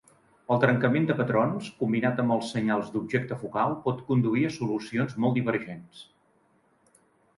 [0.53, 5.39] El trencament de patrons, combinat amb els senyals d'objecte focal, pot conduir a solucions molt
[5.41, 6.05] divergents.